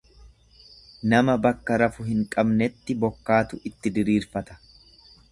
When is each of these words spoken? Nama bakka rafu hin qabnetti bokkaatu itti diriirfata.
Nama 1.11 1.33
bakka 1.41 1.75
rafu 1.81 2.05
hin 2.07 2.23
qabnetti 2.35 2.95
bokkaatu 3.03 3.59
itti 3.71 3.93
diriirfata. 3.99 4.57